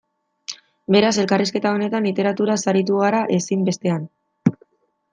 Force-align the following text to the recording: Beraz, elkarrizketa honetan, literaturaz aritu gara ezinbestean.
Beraz, 0.95 1.11
elkarrizketa 1.25 1.75
honetan, 1.77 2.09
literaturaz 2.11 2.59
aritu 2.75 3.01
gara 3.05 3.23
ezinbestean. 3.39 4.13